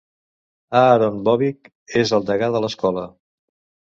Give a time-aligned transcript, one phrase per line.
[0.79, 1.71] Aaron Bobick
[2.03, 3.05] és el degà de l'escola.